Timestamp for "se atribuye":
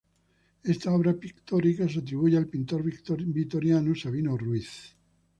1.87-2.35